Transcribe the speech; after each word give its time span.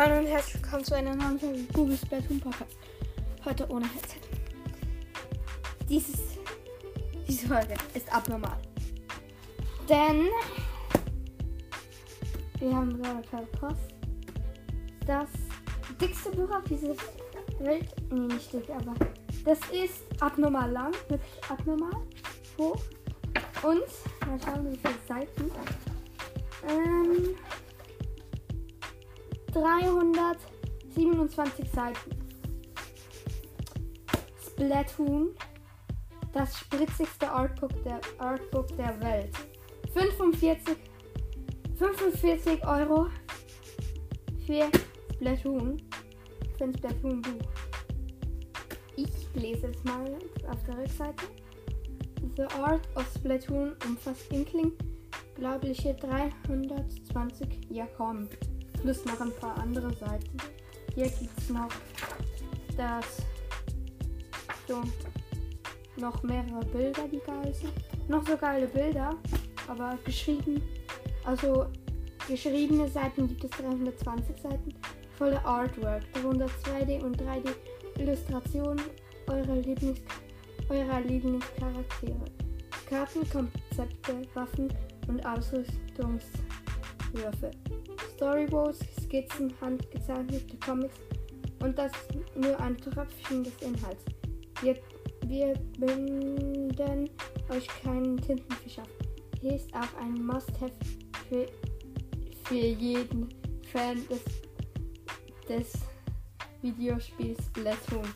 Hallo 0.00 0.18
und 0.18 0.26
herzlich 0.26 0.62
willkommen 0.62 0.84
zu 0.84 0.94
einer 0.94 1.16
neuen 1.16 1.40
Folge 1.40 1.64
Google 1.72 1.96
Splatoon 1.96 2.38
Podcast. 2.38 2.76
Heute 3.44 3.68
ohne 3.68 3.84
Headset. 3.84 4.20
Dieses, 5.88 6.20
diese 7.26 7.48
Folge 7.48 7.74
ist 7.94 8.14
abnormal. 8.14 8.58
Denn 9.88 10.28
wir 12.60 12.76
haben 12.76 13.02
gerade 13.02 13.22
per 13.28 13.42
Post 13.58 13.94
das 15.04 15.30
dickste 16.00 16.30
Buch 16.30 16.48
auf 16.48 16.62
dieser 16.62 16.94
Welt. 17.58 17.92
Nee, 18.12 18.20
nicht 18.20 18.52
dick, 18.52 18.70
aber 18.70 18.94
das 19.44 19.58
ist 19.72 20.04
abnormal 20.20 20.70
lang, 20.70 20.92
wirklich 21.08 21.42
abnormal 21.50 22.02
hoch. 22.56 22.80
Und 23.64 24.28
mal 24.28 24.40
schauen, 24.44 24.70
wie 24.70 24.76
viele 24.76 24.94
Seiten. 25.08 25.50
Ähm, 26.68 27.34
327 29.52 31.70
Seiten. 31.70 32.10
Splatoon, 34.44 35.28
das 36.32 36.58
spritzigste 36.58 37.30
Artbook 37.30 37.70
der, 37.84 38.00
Artbook 38.18 38.66
der 38.76 39.00
Welt. 39.00 39.30
45, 39.92 40.76
45 41.76 42.66
Euro 42.66 43.06
für 44.46 44.68
Splatoon. 45.14 45.80
Für 46.56 46.64
ein 46.64 46.74
Splatoon-Buch. 46.74 47.50
Ich 48.96 49.28
lese 49.34 49.68
es 49.68 49.84
mal 49.84 50.18
auf 50.50 50.64
der 50.64 50.78
Rückseite. 50.78 51.26
The 52.36 52.46
Art 52.60 52.88
of 52.96 53.06
Splatoon 53.16 53.76
umfasst 53.86 54.32
Inkling 54.32 54.72
glaubliche 55.36 55.94
320 55.94 57.68
ja 57.70 57.86
komm 57.96 58.28
plus 58.80 59.04
noch 59.04 59.20
ein 59.20 59.32
paar 59.32 59.58
andere 59.58 59.92
Seiten. 59.94 60.36
Hier 60.94 61.08
gibt 61.08 61.38
es 61.38 61.50
noch 61.50 61.68
das 62.76 63.22
so 64.66 64.82
noch 65.96 66.22
mehrere 66.22 66.64
Bilder, 66.66 67.08
die 67.10 67.18
geil 67.18 67.52
sind. 67.52 67.72
Noch 68.08 68.26
so 68.26 68.36
geile 68.36 68.68
Bilder, 68.68 69.16
aber 69.66 69.98
geschrieben, 70.04 70.62
also 71.24 71.66
geschriebene 72.28 72.88
Seiten 72.88 73.26
gibt 73.28 73.44
es 73.44 73.50
320 73.50 74.40
Seiten 74.40 74.74
volle 75.16 75.44
Artwork, 75.44 76.02
darunter 76.14 76.46
2D 76.64 77.02
und 77.02 77.20
3D 77.20 77.50
Illustrationen 77.98 78.80
eurer, 79.26 79.56
Lieblings 79.56 80.00
eurer 80.68 81.00
Lieblingscharaktere. 81.00 82.24
Karten, 82.88 83.28
Konzepte, 83.28 84.22
Waffen 84.34 84.72
und 85.08 85.26
Ausrüstungswürfe. 85.26 87.50
Storyboards, 88.18 88.80
Skizzen, 89.00 89.54
handgezeichnete 89.60 90.56
Comics 90.58 90.96
und 91.62 91.78
das 91.78 91.92
nur 92.34 92.58
ein 92.58 92.76
Tröpfchen 92.76 93.44
des 93.44 93.54
Inhalts. 93.62 94.04
Wir, 94.60 94.74
wir 95.26 95.54
binden 95.78 97.08
euch 97.48 97.68
keinen 97.80 98.16
Tintenfisch 98.16 98.80
ab. 98.80 98.88
Hier 99.40 99.54
ist 99.54 99.72
auch 99.72 100.02
ein 100.02 100.14
Must-Have 100.14 100.72
für, 101.28 101.46
für 102.42 102.54
jeden 102.54 103.28
Fan 103.70 104.02
des, 104.08 104.24
des 105.48 105.74
Videospiels 106.60 107.38
Splatoon. 107.46 108.08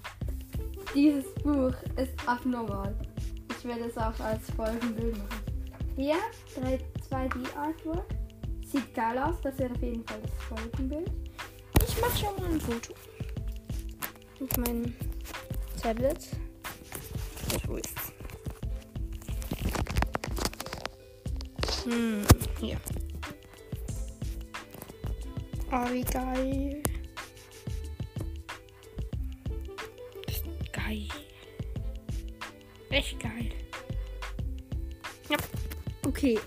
Dieses 0.96 1.32
Buch 1.44 1.74
ist 1.96 2.28
abnormal. 2.28 2.92
Ich 3.56 3.64
werde 3.64 3.84
es 3.84 3.96
auch 3.96 4.18
als 4.18 4.50
Folgenbild 4.50 5.16
machen. 5.16 5.42
Hier 5.94 6.16
2D 7.08 7.56
Artwork. 7.56 8.21
Sieht 8.72 8.94
geil 8.94 9.18
aus, 9.18 9.34
das 9.42 9.58
wäre 9.58 9.70
auf 9.74 9.82
jeden 9.82 10.02
Fall 10.06 10.18
das 10.22 10.32
Folgenbild. 10.44 11.10
Ich 11.86 12.00
mache 12.00 12.16
schon 12.16 12.34
mal 12.36 12.50
ein 12.50 12.58
Foto. 12.58 12.94
Auf 14.40 14.56
mein 14.56 14.96
Tablet. 15.82 16.26
Wo 17.66 17.76
ist's? 17.76 18.12
Hm, 21.84 22.22
hier. 22.58 22.80
Oh, 25.70 25.92
wie 25.92 26.04
geil. 26.04 26.82
Das 30.26 30.36
ist 30.36 30.72
geil. 30.72 31.08
Echt 32.88 33.20
geil. 33.20 33.50
Ja. 35.28 35.36
Okay. 36.06 36.38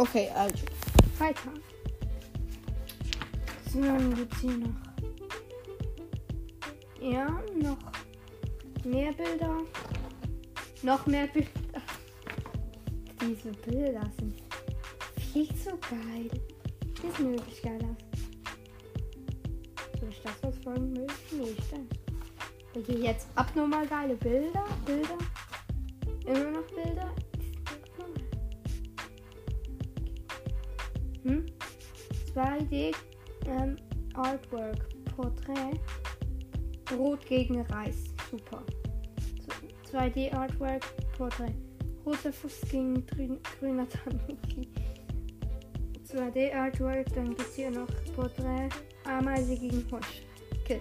Okay, 0.00 0.30
also. 0.34 0.64
Weiter. 1.18 1.50
So, 3.70 3.82
dann 3.82 4.14
gibt's 4.14 4.40
hier 4.40 4.56
noch. 4.56 4.70
Ja, 6.98 7.42
noch 7.60 7.76
mehr 8.82 9.12
Bilder. 9.12 9.58
Noch 10.82 11.04
mehr 11.06 11.26
Bilder. 11.26 11.50
Diese 13.20 13.50
Bilder 13.52 14.10
sind 14.18 14.42
viel 15.32 15.54
zu 15.54 15.76
geil. 15.90 16.30
Die 16.82 17.10
sehen 17.18 17.32
wirklich 17.32 17.60
geil 17.60 17.78
aus. 17.82 17.98
Soll 20.00 20.08
ich 20.08 20.22
das 20.22 20.32
was 20.40 20.56
folgen 20.64 20.96
will? 20.96 21.06
Nee, 21.32 21.54
ich 21.58 21.68
denke. 21.68 21.96
Okay, 22.74 23.02
jetzt 23.02 23.26
abnormal 23.34 23.86
geile 23.86 24.14
Bilder. 24.14 24.64
Bilder. 24.86 25.18
Immer 26.24 26.52
noch 26.52 26.66
Bilder. 26.68 27.12
2D 32.70 32.94
ähm, 33.46 33.76
Artwork. 34.14 34.88
Porträt. 35.16 35.78
Rot 36.96 37.24
gegen 37.26 37.60
Reis. 37.62 37.96
Super. 38.30 38.62
2D 39.90 40.32
Artwork. 40.32 40.82
Porträt. 41.16 41.54
Roter 42.06 42.32
Fuß 42.32 42.60
gegen 42.70 43.04
grüner 43.58 43.88
Tanuki. 43.88 44.68
2D 46.08 46.54
Artwork. 46.54 47.12
Dann 47.14 47.30
gibt 47.30 47.40
es 47.40 47.56
hier 47.56 47.70
noch 47.70 47.88
Porträt. 48.14 48.68
Ameise 49.04 49.56
gegen 49.56 49.84
Hosch. 49.90 50.22
Okay. 50.62 50.80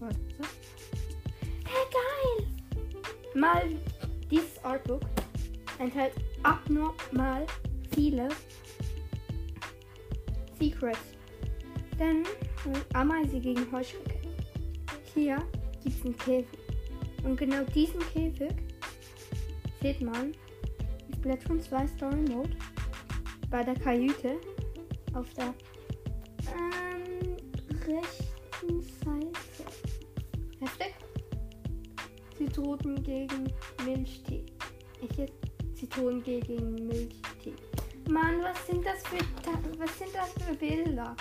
Warte. 0.00 0.18
Hey, 1.64 1.84
geil! 1.92 2.46
Mal 3.34 3.64
dieses 4.30 4.62
Artbook 4.64 5.02
enthält 5.78 6.14
abnormal 6.42 7.46
viele 7.94 8.28
Secrets. 10.58 10.98
Denn 11.98 12.24
Ameise 12.94 13.40
gegen 13.40 13.70
Heuschrecke. 13.72 14.20
Hier 15.14 15.36
gibt 15.82 15.98
es 15.98 16.04
einen 16.04 16.16
Käfig. 16.16 16.58
Und 17.24 17.36
genau 17.36 17.64
diesen 17.74 18.00
Käfig 18.12 18.54
sieht 19.82 20.00
man 20.00 20.32
in 21.08 21.14
Splatoon 21.16 21.60
2 21.60 21.86
Story 21.88 22.22
Mode 22.28 22.56
bei 23.50 23.62
der 23.62 23.74
Kajüte 23.74 24.36
auf 25.14 25.26
der 25.34 25.54
ähm, 26.54 27.36
rechten 27.86 28.82
Seite. 28.82 29.32
Heftig. 30.60 30.94
Zitronen 32.36 33.02
gegen 33.02 33.52
Milchtee. 33.84 34.46
Ich 35.02 35.16
jetzt 35.16 35.34
Zitronen 35.74 36.22
gegen 36.22 36.86
Milchtee. 36.86 37.27
Mann, 38.08 38.42
was 38.42 38.66
sind 38.66 38.84
das 38.86 39.02
für 39.06 39.18
was 39.78 39.98
sind 39.98 40.14
das 40.14 40.32
für 40.42 40.54
Bilder? 40.54 41.14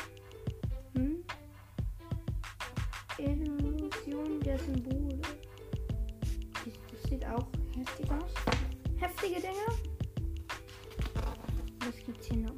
Hm? 0.95 1.23
Illusion 3.17 4.39
der 4.39 4.57
Symbole. 4.59 5.19
Das 6.91 7.09
sieht 7.09 7.25
auch 7.25 7.47
heftig 7.75 8.11
aus. 8.11 8.33
Heftige 8.97 9.41
Dinge. 9.41 9.67
Was 11.79 12.05
gibt's 12.05 12.27
hier 12.27 12.37
noch? 12.37 12.55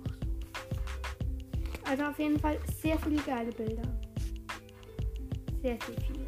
Also 1.86 2.04
auf 2.04 2.20
jeden 2.20 2.40
Fall 2.40 2.60
sehr 2.82 3.00
viele 3.00 3.22
geile 3.24 3.52
Bilder. 3.52 3.82
Sehr, 5.62 5.78
sehr 5.86 6.02
viele. 6.06 6.28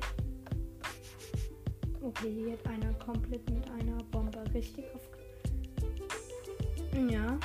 Okay, 2.02 2.34
hier 2.34 2.54
hat 2.54 2.68
einer 2.68 2.94
komplett 2.94 3.48
mit 3.50 3.70
einer 3.70 4.04
Bombe 4.06 4.44
richtig 4.54 4.86
auf. 4.96 5.02
Ja. 7.10 7.40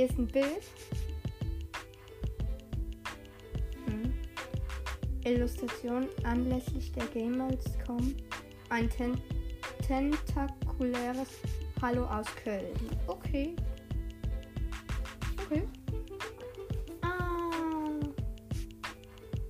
Hier 0.00 0.08
ist 0.08 0.18
ein 0.18 0.28
Bild. 0.28 0.62
Hm. 3.84 4.14
Illustration 5.26 6.08
anlässlich 6.24 6.90
der 6.92 7.04
Gamers.com. 7.08 8.16
Ein 8.70 8.88
ten 8.88 9.20
tentakuläres 9.86 11.28
Hallo 11.82 12.06
aus 12.06 12.24
Köln. 12.42 12.72
Okay. 13.08 13.54
drüben. 15.36 15.70
Ah. 17.02 17.90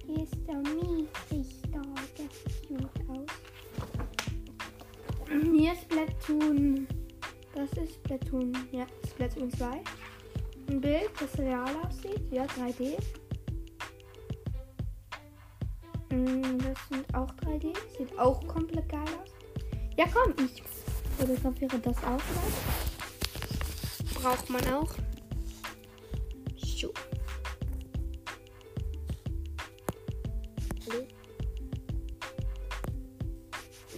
Hier 0.04 0.24
ist 0.24 0.34
der 0.48 0.56
Miesig 0.56 1.62
da. 1.70 1.80
Der 2.18 2.28
sieht 2.28 2.68
gut 2.70 2.90
aus. 3.08 3.26
Hier 5.56 5.72
ist 5.74 5.82
Splatoon. 5.82 6.88
Das 7.54 7.70
ist 7.74 7.94
Splatoon. 7.94 8.52
Ja, 8.72 8.86
Splatoon 9.08 9.52
2. 9.52 9.80
Ein 10.70 10.80
Bild, 10.80 11.10
das 11.18 11.36
real 11.36 11.74
aussieht. 11.84 12.30
Ja, 12.30 12.44
3D. 12.44 12.96
Mm, 16.10 16.58
Das 16.58 16.78
sind 16.88 17.12
auch 17.12 17.32
3D. 17.32 17.74
Sieht 17.98 18.16
auch 18.16 18.46
komplett 18.46 18.88
geil 18.88 19.00
aus. 19.20 19.30
Ja, 19.96 20.04
komm, 20.12 20.32
ich 20.44 20.62
fotografiere 21.18 21.76
das 21.80 21.96
auch 21.98 22.04
mal. 22.04 22.20
Braucht 24.14 24.48
man 24.48 24.64
auch. 24.72 24.94
So. 26.56 26.92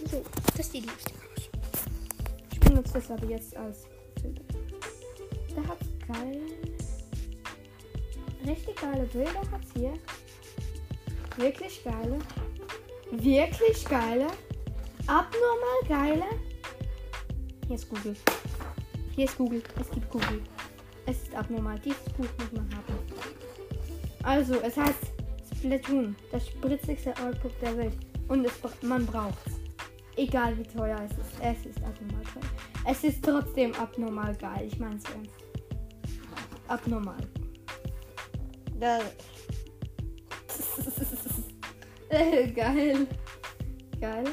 So, 0.09 0.23
das 0.57 0.71
sieht 0.71 0.85
lustig 0.87 1.13
aus. 1.35 1.49
Ich 2.51 2.59
benutze 2.59 2.93
das 2.93 3.11
aber 3.11 3.27
jetzt 3.27 3.55
als 3.55 3.85
Hat's 9.15 9.71
hier. 9.75 9.93
Wirklich 11.37 11.83
geile. 11.83 12.17
Wirklich 13.11 13.85
geile. 13.85 14.25
Abnormal 15.05 15.81
geile. 15.87 16.25
Hier 17.67 17.75
ist 17.75 17.87
Google. 17.89 18.15
Hier 19.15 19.25
ist 19.25 19.37
Google. 19.37 19.61
Es 19.79 19.91
gibt 19.91 20.09
Google. 20.09 20.41
Es 21.05 21.21
ist 21.21 21.35
abnormal. 21.35 21.77
Dieses 21.79 22.03
Buch 22.05 22.25
muss 22.39 22.51
man 22.53 22.67
haben. 22.75 22.97
Also, 24.23 24.55
es 24.61 24.77
heißt 24.77 25.11
Splatoon. 25.57 26.15
Das 26.31 26.47
spritzigste 26.47 27.15
Artbook 27.17 27.59
der 27.59 27.77
Welt. 27.77 27.97
Und 28.29 28.45
es, 28.45 28.53
man 28.81 29.05
braucht 29.05 29.37
es. 29.45 29.53
Egal 30.15 30.57
wie 30.57 30.63
teuer 30.63 30.99
es 31.05 31.11
ist. 31.11 31.39
Es 31.39 31.65
ist 31.67 31.83
abnormal 31.83 32.23
teuer. 32.33 32.91
Es 32.91 33.03
ist 33.03 33.23
trotzdem 33.23 33.75
abnormal 33.75 34.35
geil. 34.37 34.67
Ich 34.71 34.79
meine 34.79 34.95
es 34.95 35.03
ernst. 35.03 35.35
Abnormal. 36.67 37.17
Da. 38.83 38.99
Äh, 42.09 42.51
geil. 42.51 43.07
Geil. 43.99 44.25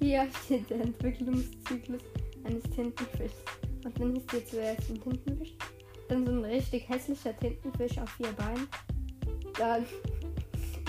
Hier 0.00 0.26
steht 0.44 0.70
der 0.70 0.80
Entwicklungszyklus 0.80 2.00
eines 2.42 2.64
Tintenfischs. 2.64 3.36
Und 3.84 4.00
dann 4.00 4.16
ist 4.16 4.28
hier 4.30 4.44
zuerst 4.44 4.90
ein 4.90 5.00
Tintenfisch. 5.00 5.54
Dann 6.08 6.26
so 6.26 6.32
ein 6.32 6.44
richtig 6.46 6.88
hässlicher 6.88 7.36
Tintenfisch 7.36 7.96
auf 7.98 8.08
vier 8.12 8.32
Beinen. 8.32 8.66
Dann 9.56 9.84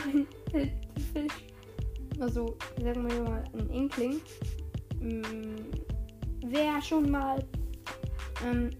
ein 0.14 0.26
Tintenfisch. 0.50 1.44
Also, 2.20 2.58
sagen 2.82 3.08
wir 3.12 3.22
mal, 3.22 3.44
ein 3.54 3.70
Inkling. 3.70 4.22
Mm, 5.02 5.58
Wer 6.46 6.82
schon 6.82 7.12
mal 7.12 7.46
ähm, 8.44 8.72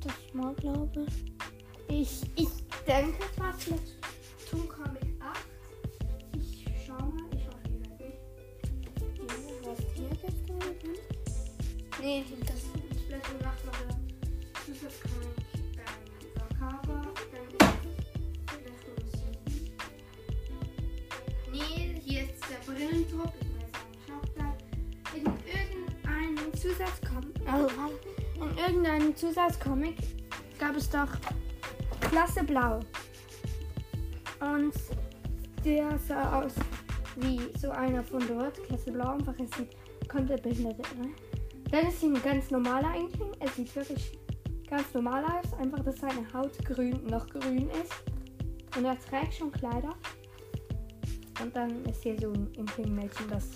das 0.00 0.14
mal 0.32 0.54
glaube 0.54 1.04
ich. 1.06 1.29
Ich 2.00 2.22
denke, 2.86 3.22
es 3.30 3.38
war 3.38 3.52
Splatoon 3.60 4.66
Comic 4.70 5.02
8. 5.20 5.38
Ich 6.34 6.64
schau 6.86 6.94
mal, 6.94 7.28
ich 7.36 7.46
hoffe, 7.46 7.68
ihr 7.68 7.80
hört 7.90 8.00
mich. 8.00 8.16
Was 9.66 9.78
hier 9.94 10.08
da 10.08 10.16
drin? 10.46 10.96
Nee, 12.00 12.24
das 12.40 12.56
ist 12.56 12.68
Splatoon 13.04 13.44
8 13.44 13.66
war 13.66 13.74
der 13.86 13.96
Zusatzcomic 14.64 15.36
ähm, 15.76 16.00
7. 19.12 19.20
Nee, 21.52 22.00
hier 22.02 22.22
ist 22.22 22.42
der. 22.48 22.60
Ich 22.62 22.68
auch 22.70 22.90
nicht, 22.90 23.12
ob 24.08 24.24
da 24.36 24.48
in 25.14 25.26
irgendeinem 25.52 26.54
Zusatzcomic. 26.54 27.36
Oh, 27.46 27.68
in 28.42 28.56
irgendeinem 28.56 29.14
Zusatzcomic 29.14 29.98
gab 30.58 30.76
es 30.76 30.88
doch 30.88 31.10
Klasse 32.10 32.42
Blau. 32.42 32.80
Und 34.40 34.74
der 35.64 35.96
sah 35.96 36.42
aus 36.42 36.54
wie 37.14 37.40
so 37.56 37.70
einer 37.70 38.02
von 38.02 38.26
dort. 38.26 38.60
Klasse 38.64 38.90
Blau, 38.90 39.10
einfach 39.10 39.34
es 39.38 39.56
sieht 39.56 40.08
komplett 40.08 40.42
behindert 40.42 40.78
ne? 40.98 41.10
Dann 41.70 41.86
ist 41.86 42.00
hier 42.00 42.08
ein 42.08 42.22
ganz 42.22 42.50
normaler 42.50 42.96
Inkling. 42.96 43.30
Es 43.38 43.54
sieht 43.54 43.76
wirklich 43.76 44.18
ganz 44.68 44.92
normal 44.92 45.24
aus. 45.24 45.52
Einfach, 45.60 45.84
dass 45.84 45.98
seine 45.98 46.26
Haut 46.34 46.58
grün, 46.64 47.00
noch 47.06 47.28
grün 47.28 47.70
ist. 47.70 47.94
Und 48.76 48.86
er 48.86 48.98
trägt 48.98 49.34
schon 49.34 49.52
Kleider. 49.52 49.94
Und 51.40 51.54
dann 51.54 51.84
ist 51.84 52.02
hier 52.02 52.18
so 52.20 52.32
ein 52.32 52.52
Inkling-Mädchen, 52.54 53.28
das 53.28 53.50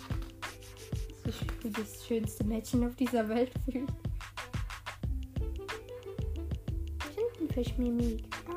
sich 1.25 1.41
wie 1.63 1.71
das 1.71 2.07
schönste 2.07 2.45
Mädchen 2.45 2.87
auf 2.87 2.95
dieser 2.95 3.29
Welt 3.29 3.51
fühlt. 3.65 3.91
Tintenfisch-Mimik. 7.55 8.25
Ah. 8.49 8.55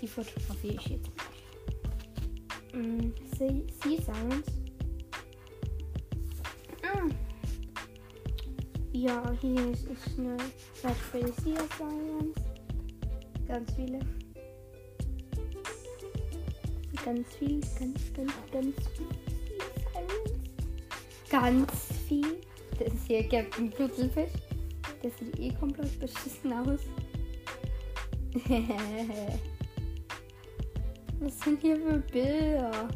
Die 0.00 0.06
fotografiere 0.06 0.74
ich 0.74 0.86
jetzt 0.86 1.10
mal. 2.72 2.80
Mm, 2.80 3.12
Sea, 3.36 3.62
sea 3.82 4.02
Sounds. 4.02 4.48
Ah. 6.82 7.08
Ja, 8.92 9.32
hier 9.40 9.70
ist, 9.70 9.86
ist 9.86 10.18
eine 10.18 10.36
Seite 10.74 10.94
für 10.94 11.18
die 11.18 11.42
Sea 11.42 11.58
Sounds. 11.76 12.40
Ganz 13.48 13.72
viele. 13.74 13.98
Ganz 17.04 17.36
viel, 17.36 17.60
ganz, 17.78 18.12
ganz, 18.14 18.32
ganz 18.52 18.88
viel. 18.88 19.06
Sea. 19.92 21.40
Ganz 21.40 21.72
viel. 22.08 22.40
Das 22.78 22.92
ist 22.92 23.06
hier 23.06 23.28
Captain 23.28 23.70
Putzelfisch. 23.70 24.45
Der 25.06 25.12
sieht 25.12 25.38
eh 25.38 25.52
komplett 25.54 26.00
beschissen 26.00 26.52
aus. 26.52 26.80
Was 31.20 31.40
sind 31.42 31.60
hier 31.60 31.76
für 31.76 31.98
Bilder? 32.10 32.88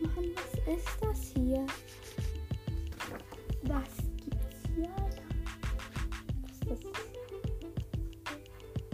Mann, 0.00 0.30
was 0.34 0.54
ist 0.74 0.96
das 1.02 1.20
hier? 1.36 1.66
Was 3.64 3.94
gibt's 4.24 4.62
hier? 4.74 4.94
Was 6.40 6.56
ist 6.72 6.84
das? 6.86 6.96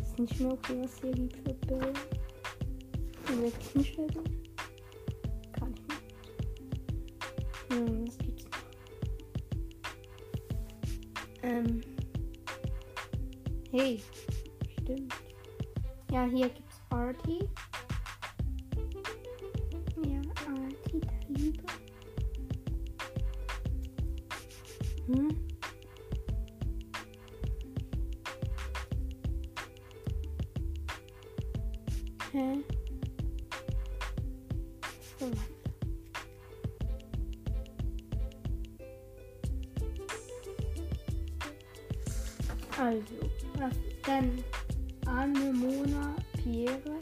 Ist 0.08 0.18
nicht 0.18 0.40
mehr 0.40 0.52
okay, 0.54 0.74
was 0.82 1.00
hier 1.00 1.12
gibt 1.12 1.36
für 1.36 1.54
Bilder. 1.54 1.92
Gut. 3.28 3.54
Gar 5.52 5.68
nicht 5.68 5.86
mehr. 5.86 6.00
Hm, 7.68 8.06
was 8.08 8.18
Ähm. 11.50 11.80
Hey. 13.72 14.00
Stimmt. 14.82 15.12
Ja, 16.12 16.24
hier 16.26 16.48
gibt's 16.48 16.69
Anemona 45.10 46.14
Pierre. 46.36 46.98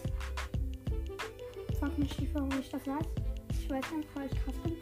Frag 1.79 1.97
mich 1.97 2.19
nicht, 2.19 2.35
warum 2.35 2.51
ich 2.59 2.69
das 2.69 2.85
weiß. 2.85 3.05
Ich 3.50 3.67
weiß 3.69 3.85
einfach, 3.93 4.15
weil 4.15 4.29
ich 4.31 4.43
krass 4.43 4.55
bin. 4.63 4.75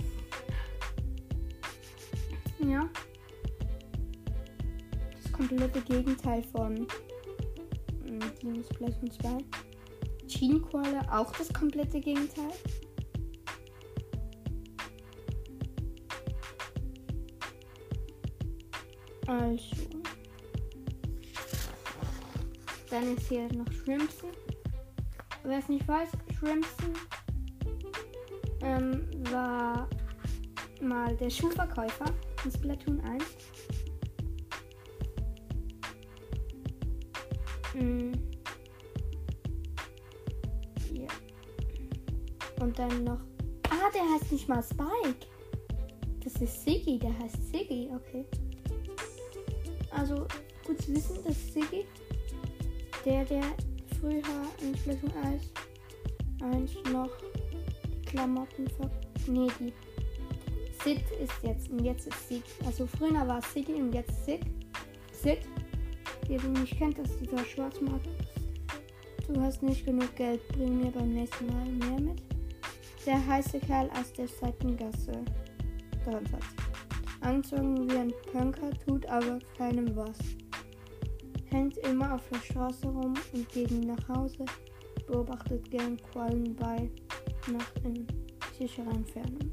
Ja. 2.69 2.89
Das 5.23 5.31
komplette 5.31 5.81
Gegenteil 5.81 6.43
von 6.51 6.87
ähm, 8.05 8.19
Team 8.39 8.63
Splatoon 8.63 9.11
2. 9.11 9.37
Gene 10.27 10.59
Koala 10.59 11.01
auch 11.11 11.31
das 11.33 11.51
komplette 11.53 11.99
Gegenteil. 11.99 12.53
Also. 19.29 19.75
Dann 22.89 23.15
ist 23.15 23.27
hier 23.27 23.47
noch 23.53 23.71
Shrimpson. 23.71 24.31
Wer 25.43 25.59
es 25.59 25.69
nicht 25.69 25.87
weiß, 25.87 26.09
Shrimpson 26.39 26.95
ähm, 28.63 29.07
war 29.31 29.87
mal 30.81 31.15
der 31.17 31.29
Schuhverkäufer 31.29 32.05
in 32.43 32.51
Splatoon 32.51 33.01
1. 33.01 33.23
Mm. 37.75 38.11
Ja. 40.91 41.07
Und 42.61 42.79
dann 42.79 43.03
noch. 43.03 43.19
Ah, 43.69 43.91
der 43.93 44.01
heißt 44.15 44.31
nicht 44.31 44.49
mal 44.49 44.63
Spike. 44.63 45.27
Das 46.23 46.41
ist 46.41 46.63
Siggy, 46.63 46.97
der 46.97 47.15
heißt 47.19 47.51
Siggy, 47.51 47.91
okay. 47.93 48.25
Also 49.91 50.27
gut 50.65 50.81
zu 50.81 50.95
wissen, 50.95 51.23
dass 51.23 51.53
Siggy, 51.53 51.85
der, 53.05 53.25
der 53.25 53.43
früher 53.99 54.21
in 54.61 54.75
Splatoon 54.77 55.11
1, 55.23 55.43
1 56.41 56.91
noch 56.91 57.09
die 57.17 58.01
Klamotten 58.05 58.67
ver... 58.69 58.89
Nee, 59.27 59.47
die 59.59 59.73
Sid 60.83 61.03
ist 61.21 61.33
jetzt 61.43 61.69
und 61.69 61.83
jetzt 61.83 62.07
ist 62.07 62.29
Sid. 62.29 62.43
Also 62.65 62.87
früher 62.87 63.27
war 63.27 63.41
Siggy 63.41 63.73
und 63.73 63.93
jetzt 63.93 64.25
Sid. 64.25 64.41
Sid. 65.11 65.39
Wer 66.27 66.39
du 66.39 66.47
nicht 66.49 66.77
kennt, 66.77 66.97
das 66.97 67.09
ist 67.09 67.21
dieser 67.21 67.43
Schwarzmarkt. 67.43 68.07
Du 69.27 69.39
hast 69.41 69.61
nicht 69.61 69.85
genug 69.85 70.15
Geld, 70.15 70.47
bring 70.49 70.79
mir 70.79 70.91
beim 70.91 71.13
nächsten 71.13 71.47
Mal 71.47 71.65
mehr 71.65 71.99
mit. 71.99 72.21
Der 73.05 73.25
heiße 73.25 73.59
Kerl 73.59 73.89
aus 73.91 74.13
der 74.13 74.27
Seitengasse. 74.27 75.11
Dollars. 76.05 76.68
Anzogen 77.21 77.89
wie 77.89 77.97
ein 77.97 78.13
Punker, 78.31 78.71
tut 78.85 79.05
aber 79.07 79.39
keinem 79.57 79.95
was. 79.95 80.17
Hängt 81.49 81.77
immer 81.79 82.15
auf 82.15 82.21
der 82.29 82.39
Straße 82.39 82.87
rum 82.87 83.13
und 83.33 83.49
geht 83.49 83.71
nie 83.71 83.85
nach 83.85 84.07
Hause. 84.07 84.45
Beobachtet 85.07 85.69
gern 85.71 85.97
Quallen 86.11 86.55
bei 86.55 86.89
Nacht 87.51 87.79
in 87.83 88.05
sicherer 88.57 88.91
Entfernung. 88.91 89.51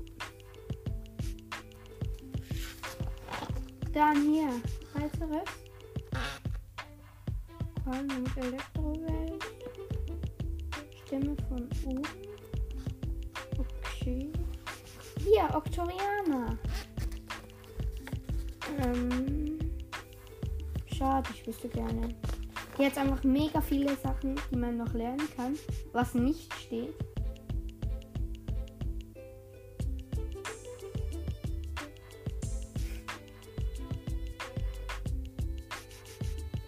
Dann 3.92 4.22
hier, 4.22 4.50
weiteres. 4.92 5.48
Quallen 7.82 8.10
und 8.10 8.36
Elektrowelt. 8.36 9.44
Stimme 11.06 11.36
von 11.48 11.68
oben. 11.86 12.02
Okay. 13.58 14.30
Hier, 15.20 15.48
Octoriana. 15.54 16.58
Ähm, 18.78 19.58
schade, 20.94 21.28
ich 21.32 21.46
wüsste 21.46 21.68
gerne. 21.68 22.14
Jetzt 22.78 22.98
einfach 22.98 23.24
mega 23.24 23.60
viele 23.60 23.96
Sachen, 23.96 24.34
die 24.50 24.56
man 24.56 24.76
noch 24.76 24.92
lernen 24.92 25.28
kann, 25.34 25.54
was 25.92 26.14
nicht 26.14 26.52
steht. 26.54 26.94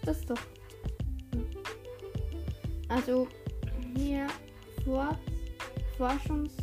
Das 0.03 0.25
doch. 0.25 0.39
Also 2.87 3.27
hier 3.95 4.25
Vor 4.83 5.15
Forschungs 5.95 6.53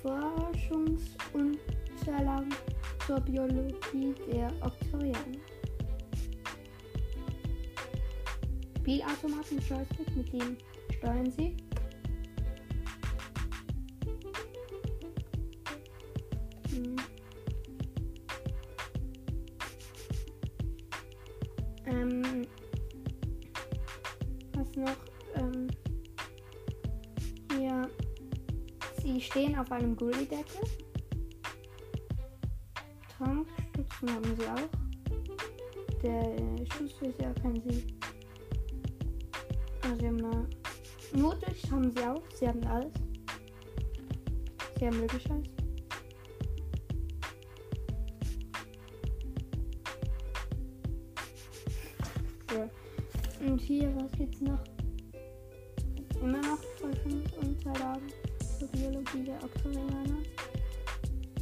Forschungsunterlagen 0.00 2.54
zur 3.06 3.20
Biologie 3.20 4.14
der 4.32 4.50
Octorianer. 4.62 5.38
Spielautomaten 8.78 9.58
Joystick, 9.58 10.16
mit 10.16 10.32
dem 10.32 10.56
steuern 10.96 11.30
sie. 11.30 11.56
Hm. 16.70 16.96
Ähm, 21.86 22.46
was 24.54 24.76
noch? 24.76 24.96
Ähm, 25.36 25.68
sie 29.02 29.20
stehen 29.20 29.58
auf 29.58 29.70
einem 29.72 29.94
Gullideckel. 29.94 30.83
Sie 42.34 42.48
haben 42.48 42.64
alles. 42.66 42.92
Sie 44.78 44.86
haben 44.86 45.00
wirklich 45.00 45.30
alles. 45.30 45.48
Ja. 52.52 52.68
Und 53.46 53.60
hier, 53.60 53.94
was 53.96 54.10
gibt's 54.12 54.40
noch? 54.40 54.58
Immer 56.20 56.38
noch 56.38 56.58
Forschungsunterlagen 56.78 58.08
zur 58.58 58.68
Biologie 58.68 59.24
der 59.24 59.42
Octorianer. 59.42 60.22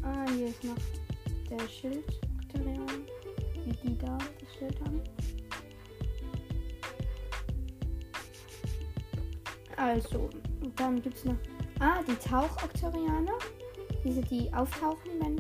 Ah, 0.02 0.26
hier 0.36 0.48
ist 0.48 0.64
noch 0.64 0.76
der 1.48 1.68
Schild 1.68 2.04
Octorianer. 2.44 2.86
Wie 3.64 3.88
die 3.88 3.98
da 3.98 4.18
das 4.18 4.54
Schild 4.58 4.80
haben. 4.80 5.00
Also, 9.76 10.30
dann 10.76 11.00
gibt 11.02 11.16
es 11.16 11.24
noch. 11.24 11.36
Ah, 11.80 12.02
die 12.02 12.14
Tauch-Oktorianer. 12.14 13.38
Diese, 14.04 14.20
die 14.20 14.52
auftauchen, 14.52 15.10
wenn. 15.20 15.36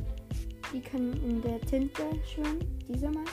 Die 0.72 0.80
können 0.80 1.12
in 1.24 1.42
der 1.42 1.60
Tinte 1.60 2.02
schwimmen. 2.24 2.58
Diese 2.88 3.10
mal. 3.10 3.24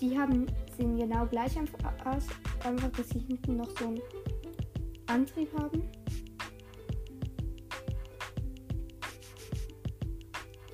Die 0.00 0.18
haben, 0.18 0.46
sehen 0.76 0.96
genau 0.96 1.26
gleich 1.26 1.56
einfach 1.58 2.06
aus. 2.06 2.26
Einfach, 2.64 2.90
dass 2.92 3.08
sie 3.10 3.20
hinten 3.20 3.56
noch 3.56 3.70
so 3.78 3.86
einen 3.86 4.00
Antrieb 5.06 5.48
haben. 5.58 5.82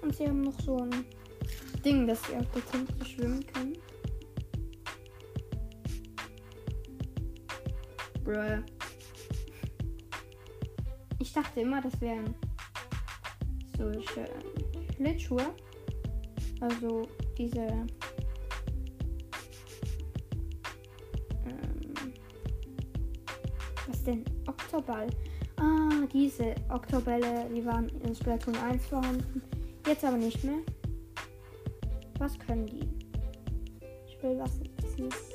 Und 0.03 0.17
sie 0.17 0.27
haben 0.27 0.43
noch 0.43 0.61
so 0.61 0.77
ein 0.79 1.05
Ding, 1.85 2.07
dass 2.07 2.23
sie 2.27 2.37
auf 2.37 2.47
der 2.51 2.67
Tinte 2.67 3.05
schwimmen 3.05 3.47
können. 3.47 3.77
Bruh. 8.25 8.82
Ich 11.35 11.43
dachte 11.43 11.61
immer, 11.63 11.81
das 11.81 11.99
wären 11.99 12.35
solche 13.79 14.29
Schlittschuhe. 14.95 15.47
Also 16.61 17.09
diese. 17.39 17.63
Ähm, 21.47 22.13
was 23.87 24.03
denn? 24.03 24.27
Oktoball. 24.47 25.07
Ah, 25.57 26.07
diese 26.13 26.55
Oktobälle, 26.69 27.49
die 27.49 27.65
waren 27.65 27.89
in 28.05 28.15
Splatoon 28.15 28.57
1 28.57 28.85
vorhanden. 28.85 29.41
Jetzt 29.87 30.05
aber 30.05 30.19
nicht 30.19 30.45
mehr. 30.45 30.59
Was 32.19 32.39
können 32.39 32.67
die? 32.67 32.87
Ich 34.07 34.23
will 34.23 34.39
was 34.39 34.61
kennen. 34.97 35.32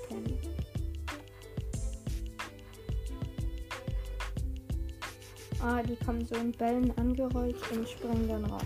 Ah, 5.69 5.83
die 5.83 5.97
kommen 5.97 6.25
so 6.25 6.35
in 6.35 6.53
Bällen 6.53 6.97
angerollt 6.97 7.57
und 7.73 7.89
springen 7.89 8.29
dann 8.29 8.45
raus. 8.45 8.63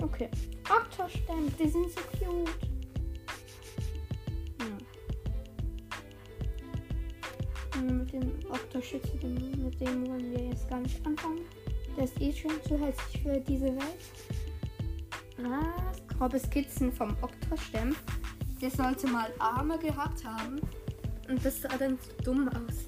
Okay. 0.00 0.28
Octostämme, 0.70 1.50
die 1.58 1.68
sind 1.68 1.90
so 1.90 2.00
cute. 2.12 2.48
Ja. 4.60 4.76
Mit 7.82 8.12
dem 8.12 8.38
Octoschütze, 8.48 9.16
mit 9.16 9.80
dem 9.80 10.06
wollen 10.06 10.30
wir 10.30 10.44
jetzt 10.44 10.70
gar 10.70 10.78
nicht 10.78 11.04
anfangen. 11.04 11.40
Der 11.96 12.04
ist 12.04 12.20
eh 12.20 12.32
schon 12.32 12.52
zu 12.62 12.78
hässlich 12.78 13.22
für 13.24 13.40
diese 13.40 13.74
Welt. 13.74 14.04
Ah, 15.44 15.92
grobe 16.16 16.38
Skizzen 16.38 16.92
vom 16.92 17.16
Oktostämm. 17.20 17.96
Der 18.62 18.70
sollte 18.70 19.08
mal 19.08 19.32
Arme 19.40 19.76
gehabt 19.80 20.24
haben. 20.24 20.60
Und 21.28 21.44
das 21.44 21.62
sah 21.62 21.76
dann 21.76 21.98
so 21.98 22.12
dumm 22.22 22.48
aus. 22.48 22.86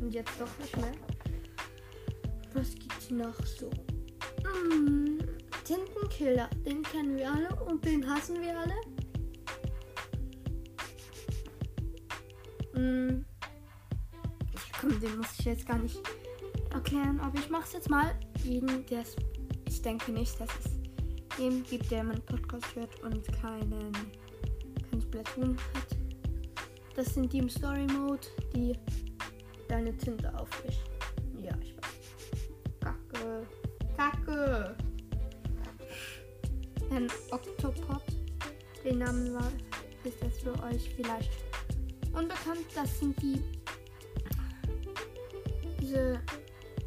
Und 0.00 0.14
jetzt 0.14 0.40
doch 0.40 0.48
nicht 0.58 0.74
mehr. 0.78 1.09
Was 2.54 2.74
gibt's 2.74 3.10
noch 3.10 3.46
so? 3.46 3.70
Mm, 4.44 5.18
Tintenkiller, 5.64 6.50
den 6.66 6.82
kennen 6.82 7.16
wir 7.16 7.32
alle 7.32 7.48
und 7.66 7.84
den 7.84 8.08
hassen 8.08 8.40
wir 8.40 8.58
alle. 8.58 8.74
Mm, 12.74 13.24
komm, 14.80 15.00
den 15.00 15.16
muss 15.18 15.38
ich 15.38 15.44
jetzt 15.44 15.66
gar 15.66 15.78
nicht 15.78 16.00
erklären, 16.72 17.20
aber 17.20 17.38
ich 17.38 17.50
mach's 17.50 17.72
jetzt 17.72 17.88
mal. 17.88 18.18
Jeden, 18.42 18.84
der 18.86 19.04
Ich 19.68 19.82
denke 19.82 20.10
nicht, 20.10 20.40
dass 20.40 20.50
es 20.64 20.80
jeden 21.38 21.62
gibt, 21.64 21.90
der 21.90 22.04
meinen 22.04 22.22
Podcast 22.22 22.74
hört 22.74 23.00
und 23.02 23.26
keinen 23.40 23.92
kein 24.90 25.00
Splatoon 25.00 25.56
hat. 25.74 25.96
Das 26.96 27.14
sind 27.14 27.32
die 27.32 27.38
im 27.38 27.48
Story 27.48 27.86
Mode, 27.86 28.26
die 28.54 28.76
deine 29.68 29.96
Tinte 29.96 30.36
aufwischen. 30.36 30.89
Ein 37.00 37.08
Octopod. 37.30 38.02
Den 38.84 38.98
Namen 38.98 39.32
war, 39.32 39.50
ist 40.04 40.22
das 40.22 40.38
für 40.40 40.52
euch 40.64 40.90
vielleicht 40.94 41.30
unbekannt. 42.12 42.66
Das 42.74 43.00
sind 43.00 43.20
die 43.22 43.42
diese 45.80 46.20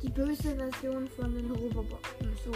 die 0.04 0.10
böse 0.10 0.56
Version 0.56 1.08
von 1.08 1.34
den 1.34 1.50
Robobotern. 1.50 2.32
So. 2.46 2.52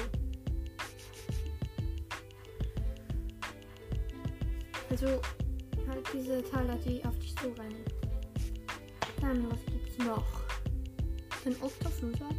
Also 4.92 5.08
halt 5.88 6.08
diese 6.14 6.44
Taler, 6.44 6.76
die 6.86 7.04
auf 7.06 7.18
dich 7.18 7.36
zurennen. 7.38 7.84
Dann, 9.20 9.50
was 9.50 9.66
gibt's 9.66 9.98
noch? 9.98 10.44
Den 11.44 11.56
Octofluter. 11.60 12.30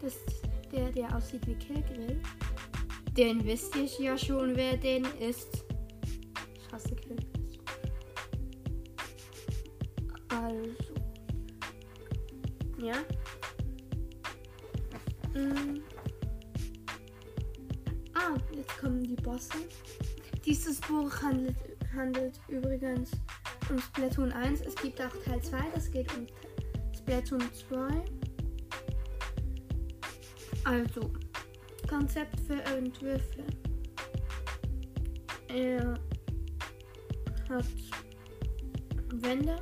Das 0.00 0.14
ist 0.14 0.42
der, 0.72 0.90
der 0.92 1.14
aussieht 1.14 1.46
wie 1.46 1.56
Killgrill. 1.56 2.18
Den 3.16 3.44
wisst 3.44 3.76
ihr 3.76 3.84
ja 3.98 4.16
schon, 4.16 4.56
wer 4.56 4.76
den 4.76 5.04
ist. 5.20 5.64
Ich 6.56 6.72
hasse 6.72 6.94
Killgrills. 6.96 7.58
Also. 10.28 10.94
Ja. 12.78 12.94
Mm. 15.34 15.82
Ah, 18.14 18.36
jetzt 18.54 18.78
kommen 18.78 19.02
die 19.02 19.14
Bosse. 19.16 19.58
Dieses 20.46 20.80
Buch 20.80 21.12
handelt, 21.22 21.56
handelt 21.94 22.40
übrigens 22.48 23.10
um 23.68 23.78
Splatoon 23.78 24.32
1. 24.32 24.62
Es 24.62 24.74
gibt 24.76 25.00
auch 25.00 25.14
Teil 25.24 25.42
2, 25.42 25.58
das 25.74 25.90
geht 25.90 26.08
um 26.16 26.26
Splatoon 26.96 27.42
2. 27.68 28.04
Also, 30.64 31.12
Konzept 31.92 32.40
für 32.46 32.62
Entwürfe. 32.74 33.44
Er 35.48 35.92
hat 37.50 37.66
Wände 39.12 39.56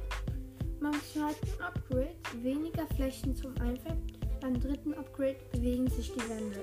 beim 0.80 0.94
zweiten 1.12 1.60
Upgrade, 1.60 2.14
weniger 2.40 2.86
Flächen 2.94 3.34
zum 3.34 3.52
Einfärben. 3.60 4.06
Beim 4.40 4.60
dritten 4.60 4.94
Upgrade 4.94 5.38
bewegen 5.50 5.90
sich 5.90 6.12
die 6.12 6.28
Wände. 6.28 6.62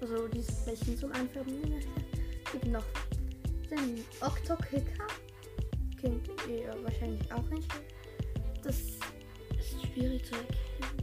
Also 0.00 0.28
diese 0.28 0.52
Flächen 0.52 0.96
zum 0.96 1.10
Einfärben 1.10 1.60
gibt 2.52 2.66
noch 2.66 2.84
den 3.68 4.04
Octokicker. 4.20 5.08
Kennt 6.00 6.28
ihr 6.48 6.72
wahrscheinlich 6.84 7.32
auch 7.32 7.48
nicht. 7.48 7.68
Das 8.62 8.76
ist 8.78 9.92
schwierig 9.92 10.24
zu 10.24 10.36
erkennen. 10.36 11.01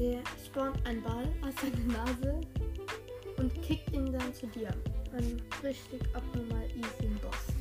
Der 0.00 0.22
spawnt 0.42 0.86
einen 0.86 1.02
Ball 1.02 1.28
aus 1.42 1.52
seiner 1.60 1.98
Nase 1.98 2.40
und 3.36 3.52
kickt 3.60 3.92
ihn 3.92 4.10
dann 4.10 4.32
zu 4.32 4.46
dir. 4.46 4.70
Ein 5.12 5.42
richtig 5.62 6.00
abnormal 6.14 6.64
easy 6.70 7.08
Boss. 7.20 7.52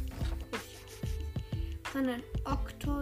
Dann 1.91 2.07
ein 2.07 2.23
Octo 2.45 3.01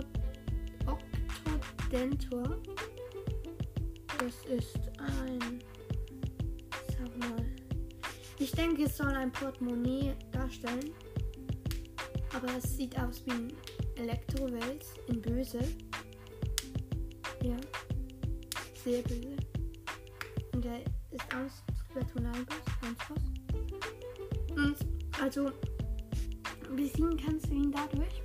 Octodentor. 0.87 2.57
Das 4.17 4.43
ist 4.49 4.79
ein. 4.97 5.61
Sag 6.97 7.17
mal. 7.19 7.45
Ich 8.39 8.51
denke, 8.53 8.85
es 8.85 8.97
soll 8.97 9.09
ein 9.09 9.31
Portemonnaie 9.31 10.15
darstellen. 10.31 10.95
Aber 12.33 12.47
es 12.57 12.75
sieht 12.75 12.99
aus 12.99 13.23
wie 13.27 13.33
ein 13.33 13.53
Elektrowels 13.97 14.95
in 15.09 15.21
böse. 15.21 15.59
Ja. 17.43 17.55
Sehr 18.87 19.01
böse. 19.01 19.35
Und 20.53 20.63
der 20.63 20.79
ist 21.11 21.25
aus 21.35 21.61
1 21.93 22.97
Boss. 23.09 24.55
Und 24.55 24.77
also 25.21 25.51
besiegen 26.73 27.17
kannst 27.17 27.47
du 27.47 27.53
ihn 27.55 27.69
dadurch, 27.69 28.21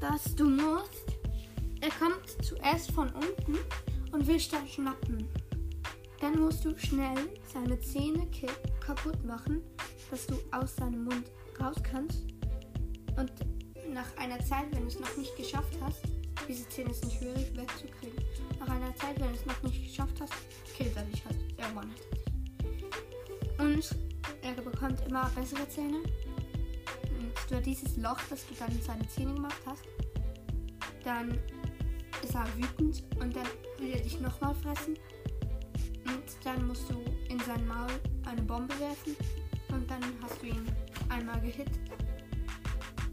dass 0.00 0.34
du 0.34 0.50
musst. 0.50 1.14
Er 1.82 1.90
kommt 1.90 2.44
zuerst 2.44 2.90
von 2.90 3.08
unten 3.10 3.56
und 4.10 4.26
will 4.26 4.40
dann 4.50 4.66
schnappen. 4.66 5.28
Dann 6.20 6.40
musst 6.40 6.64
du 6.64 6.76
schnell 6.76 7.30
seine 7.52 7.78
Zähne 7.78 8.28
kaputt 8.80 9.24
machen, 9.24 9.62
dass 10.10 10.26
du 10.26 10.34
aus 10.50 10.74
seinem 10.74 11.04
Mund 11.04 11.30
raus 11.60 11.76
kannst. 11.80 12.24
Und 13.16 13.30
nach 13.94 14.16
einer 14.16 14.40
Zeit, 14.40 14.66
wenn 14.72 14.82
du 14.82 14.88
es 14.88 14.98
noch 14.98 15.16
nicht 15.16 15.36
geschafft 15.36 15.78
hast, 15.80 16.05
diese 16.48 16.68
Zähne 16.68 16.94
sind 16.94 17.12
schwierig 17.12 17.56
wegzukriegen. 17.56 18.24
Nach 18.60 18.68
einer 18.68 18.94
Zeit, 18.96 19.20
wenn 19.20 19.28
du 19.28 19.34
es 19.34 19.46
noch 19.46 19.62
nicht 19.62 19.84
geschafft 19.84 20.20
hast, 20.20 20.32
killt 20.76 20.96
er 20.96 21.02
dich 21.02 21.24
halt. 21.24 21.36
Er 21.56 21.76
one 21.76 21.90
Und 23.58 23.90
er 24.42 24.52
bekommt 24.62 25.00
immer 25.06 25.30
bessere 25.34 25.68
Zähne. 25.68 25.98
Und 25.98 27.50
durch 27.50 27.62
dieses 27.62 27.96
Loch, 27.96 28.20
das 28.30 28.46
du 28.46 28.54
dann 28.54 28.70
in 28.70 28.82
seine 28.82 29.08
Zähne 29.08 29.34
gemacht 29.34 29.60
hast, 29.66 29.84
dann 31.04 31.38
ist 32.22 32.34
er 32.34 32.46
wütend 32.56 33.02
und 33.20 33.34
dann 33.34 33.46
will 33.78 33.90
er 33.90 34.00
dich 34.00 34.20
nochmal 34.20 34.54
fressen. 34.54 34.96
Und 36.04 36.24
dann 36.44 36.66
musst 36.66 36.90
du 36.90 37.02
in 37.28 37.38
sein 37.40 37.66
Maul 37.66 37.90
eine 38.26 38.42
Bombe 38.42 38.74
werfen 38.78 39.16
und 39.68 39.90
dann 39.90 40.02
hast 40.22 40.40
du 40.42 40.46
ihn 40.46 40.66
einmal 41.08 41.40
gehit. 41.40 41.70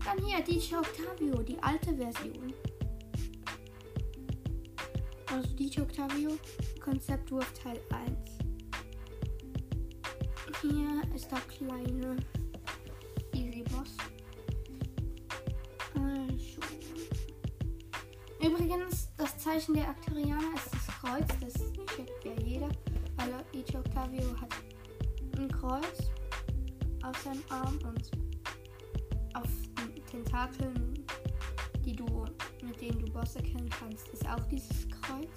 Dann 0.06 0.26
hier 0.26 0.41
DJ 0.43 0.76
Octavio, 0.76 1.41
die 1.43 1.62
alte 1.62 1.96
Version. 1.96 2.54
Also 5.34 5.50
DJ 5.56 5.82
Octavio, 5.82 6.38
Konzeptwurf 6.80 7.52
Teil 7.54 7.80
1. 7.89 8.38
Hier 10.62 11.15
ist 11.15 11.32
der 11.32 11.39
kleine 11.39 12.17
Easy 13.34 13.63
Boss. 13.63 13.98
Also. 15.96 16.62
Übrigens, 18.48 19.10
das 19.17 19.36
Zeichen 19.39 19.74
der 19.74 19.89
Aktorianer 19.89 20.54
ist 20.54 20.72
das 20.72 20.88
Kreuz. 21.00 21.28
Das 21.41 21.54
checkt 21.96 22.26
ja 22.26 22.34
jeder. 22.46 22.69
Weil 23.15 23.34
DJ 23.52 23.78
Octavio 23.78 24.39
hat 24.39 24.54
ein 25.39 25.52
Kreuz 25.52 26.12
auf 27.04 27.17
seinem 27.24 27.43
Arm 27.50 27.80
und 27.88 28.12
auf 29.34 29.50
den 29.80 30.06
Tentakeln, 30.06 31.04
die 31.84 31.96
du, 31.96 32.26
mit 32.62 32.80
denen 32.80 33.04
du 33.04 33.12
Bosse 33.12 33.41
kennen 33.41 33.69
kannst, 33.72 34.10
ist 34.10 34.28
auch 34.30 34.43
dieses 34.43 34.88
Kreuz. 35.13 35.30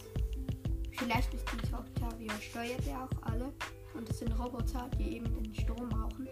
Vielleicht 0.93 1.35
ist 1.35 1.45
DJ 1.53 1.75
Octavio 1.75 2.33
steuert 2.41 2.87
er 2.87 3.05
auch 3.05 3.23
alle. 3.23 3.53
Und 3.95 4.09
es 4.09 4.19
sind 4.19 4.33
Roboter, 4.39 4.89
die 4.99 5.17
eben 5.17 5.33
den 5.43 5.55
Strom 5.55 5.89
brauchen. 5.89 6.29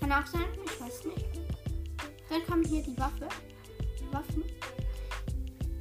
Kann 0.00 0.12
auch 0.12 0.26
sein, 0.26 0.46
ich 0.64 0.80
weiß 0.80 1.04
nicht. 1.06 1.26
Dann 2.28 2.44
kommen 2.46 2.64
hier 2.64 2.82
die 2.82 2.96
Waffe. 2.98 3.28
Waffen. 4.12 4.44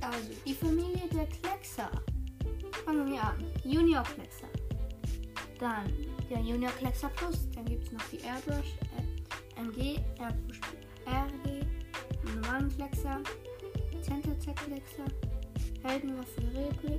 Also, 0.01 0.29
die 0.45 0.53
Familie 0.53 1.07
der 1.13 1.27
Kleckser. 1.27 1.89
Fangen 2.85 3.11
wir 3.11 3.23
an. 3.23 3.43
Junior 3.63 4.03
Kleckser. 4.03 4.47
Dann 5.59 5.91
der 6.29 6.39
Junior 6.39 6.71
Kleckser 6.73 7.09
Plus. 7.09 7.49
Dann 7.55 7.65
gibt 7.65 7.85
es 7.85 7.91
noch 7.91 8.03
die 8.11 8.19
Airbrush 8.19 8.73
äh, 8.97 9.61
MG, 9.61 9.99
Airbrush 10.19 10.61
RG, 11.07 11.65
normalen 12.35 12.69
Kleckser, 12.75 13.21
Tentatek 14.05 14.55
Kleckser, 14.57 15.05
Heldenwaffe 15.83 16.41
ähm, 16.41 16.96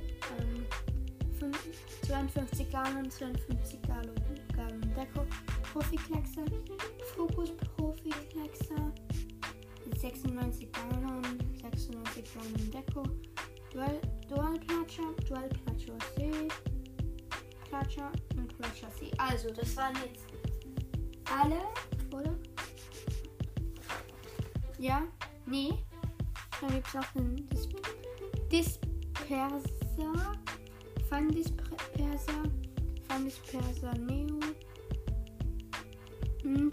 52 1.39 2.69
Gallon, 2.71 3.09
52 3.09 3.81
Gallon, 3.83 4.15
Gallon 4.55 4.81
Deko, 4.95 5.25
Profi-Kleckser, 5.71 6.45
Fokus 7.15 7.51
Profi-Kleckser, 7.77 8.91
96 9.97 10.71
Gallon, 10.71 11.23
96 11.61 12.23
Gallon 12.33 12.71
Deko, 12.71 13.03
Dual, 13.71 14.01
Dual 14.27 14.59
Platscher, 14.59 15.13
Dual 15.27 15.49
Platscher 15.49 15.97
C, 16.15 16.47
Platscher 17.69 18.11
und 18.35 18.57
Platscher 18.57 18.89
C. 18.95 19.11
Also, 19.17 19.49
das 19.51 19.75
waren 19.77 19.95
jetzt 20.05 20.25
alle, 21.31 21.59
oder? 22.11 22.35
Ja? 24.79 25.03
Nee? 25.45 25.73
Dann 26.61 26.71
gibt 26.71 26.87
es 26.87 26.95
auch 26.95 27.11
den 27.13 27.47
Dis 27.49 27.69
Disperser. 28.51 30.38
Fandisperser, 31.19 32.43
Fandisperser 33.09 33.93
Neo, 33.97 34.39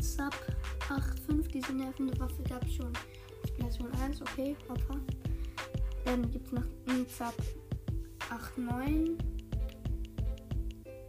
Zap 0.01 0.35
8.5, 0.89 1.49
diese 1.49 1.73
nervende 1.73 2.17
Waffe 2.21 2.45
gab 2.45 2.65
es 2.65 2.75
schon. 2.75 2.93
Splatoon 3.49 3.91
1, 4.01 4.23
okay, 4.23 4.57
Papa. 4.69 5.01
Dann 6.05 6.31
gibt 6.31 6.47
es 6.47 6.53
noch 6.53 6.63
Zap 7.09 7.35
8.9, 8.57 9.19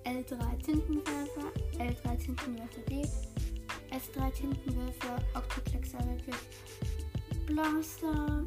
L3 0.06 0.58
Tintenwerfer, 0.64 1.52
L3 1.78 2.18
Tintenwerfer 2.18 2.82
D, 2.90 3.04
S3 3.92 4.32
Tintenwerfer, 4.34 5.20
Octoclexer 5.36 6.00
wirklich. 6.08 6.36
Blaster, 7.46 8.46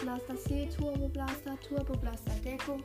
Blaster 0.00 0.36
C, 0.38 0.66
Turbo 0.74 1.08
Blaster, 1.08 1.60
Turbo 1.60 1.92
Blaster 1.98 2.34
Deco, 2.42 2.80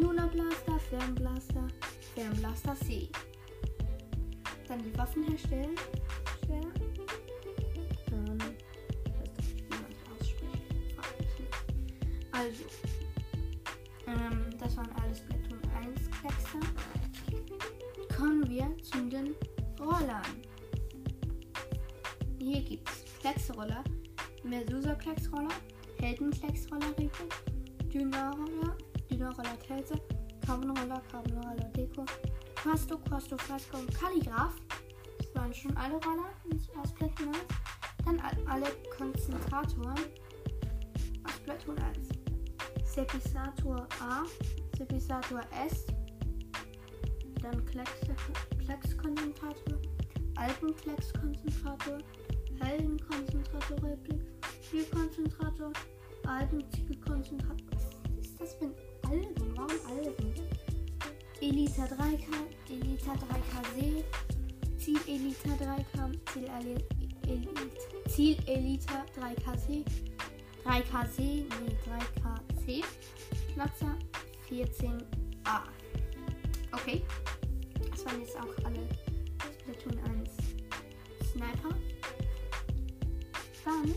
Luna 0.00 0.26
Blaster, 0.26 0.78
Fernblaster, 0.88 1.68
Fernblaster 2.14 2.74
C. 2.86 3.08
Dann 4.66 4.82
die 4.82 4.96
Waffen 4.96 5.24
herstellen. 5.24 5.74
Schwer. 6.44 6.62
Ähm, 8.12 8.38
weiß 8.38 9.30
doch 9.36 9.44
nicht, 9.44 9.56
wie 9.56 9.68
man 9.68 9.84
das 9.90 10.20
ausspricht. 10.20 10.62
Also, 12.32 12.64
ähm, 14.06 14.58
das 14.58 14.76
waren 14.76 14.90
alles 15.02 15.18
Splatoon 15.18 15.60
1 15.76 16.10
Kleckser. 16.20 16.60
Kommen 18.16 18.48
wir 18.48 18.74
zu 18.82 19.06
den 19.08 19.34
Rollern. 19.78 20.22
Hier 22.38 22.62
gibt 22.62 22.88
es 22.88 23.04
Klecksroller, 23.20 23.84
Medusa-Klecksroller, 24.44 25.52
Helden-Klecksroller, 26.00 26.94
Dynarroller, 27.92 28.76
Dynarroller 29.20 29.56
Kälte, 29.58 30.00
Carbonroller, 30.46 31.02
Carbonroller 31.12 31.68
Deko, 31.76 32.06
Quasto, 32.54 32.96
Quasto, 32.96 33.36
Fasco 33.36 33.76
und 33.76 33.94
Kalligraph. 33.94 34.54
Das 35.18 35.34
waren 35.34 35.52
schon 35.52 35.76
alle 35.76 35.96
Roller 35.96 36.30
aus 36.80 36.88
Splatoon 36.88 37.28
1. 37.28 37.36
Dann 38.06 38.18
alle 38.48 38.68
Konzentratoren 38.96 39.98
aus 41.24 41.36
Splatoon 41.36 41.76
1. 41.76 42.08
Sepisator 42.82 43.86
A, 44.00 44.24
Sepisator 44.78 45.42
S, 45.66 45.84
dann 47.42 47.62
Kleckskonzentrator, 47.66 49.78
Alpenkleckskonzentrator, 50.36 51.98
Heldenkonzentrator, 52.58 53.82
Replik, 53.82 54.22
Spielkonzentrator, 54.62 55.72
Alpenzielkonzentrator. 56.26 57.78
Was 58.16 58.26
ist 58.26 58.40
das 58.40 58.54
für 58.54 58.64
ein 58.64 58.74
Alben? 59.10 59.56
Warum 59.56 59.70
Alben? 59.88 60.34
Elita 61.40 61.84
3K, 61.84 62.26
Elita 62.68 63.12
3KC, 63.14 64.04
Ziel 64.78 65.00
Elita 65.08 65.50
3K, 65.50 66.12
Ziel, 66.32 66.48
Elite, 67.26 67.70
Ziel 68.08 68.36
Elita 68.46 69.04
3KC, 69.18 69.84
3KC, 70.64 71.18
nee, 71.18 71.76
3KC, 71.84 72.84
Platzer 73.54 73.98
14a. 74.48 75.62
Okay, 76.72 77.02
das 77.90 78.04
waren 78.04 78.20
jetzt 78.20 78.36
auch 78.36 78.64
alle 78.64 78.86
Splatoon 79.60 79.98
1 80.04 80.30
Sniper. 81.32 81.74
Dann 83.64 83.94